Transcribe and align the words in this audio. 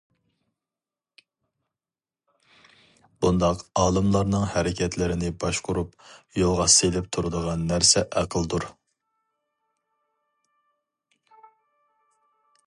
بۇنداق 3.25 3.61
ئالىملارنىڭ 3.81 4.47
ھەرىكەتلىرىنى 4.55 5.29
باشقۇرۇپ، 5.45 5.93
يولغا 6.45 6.67
سېلىپ 6.79 7.11
تۇرىدىغان 7.17 7.69
نەرسە 7.73 8.05
ئەقىلدۇر. 8.09 8.69